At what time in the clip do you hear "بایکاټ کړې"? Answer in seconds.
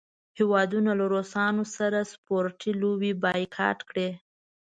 3.23-4.09